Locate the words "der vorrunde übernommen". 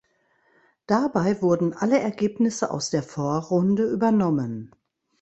2.89-4.73